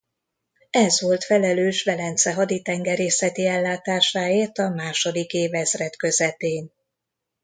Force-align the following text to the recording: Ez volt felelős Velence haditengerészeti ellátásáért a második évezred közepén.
Ez 0.69 1.01
volt 1.01 1.23
felelős 1.23 1.83
Velence 1.83 2.33
haditengerészeti 2.33 3.45
ellátásáért 3.47 4.57
a 4.57 4.69
második 4.69 5.33
évezred 5.33 5.95
közepén. 5.95 6.71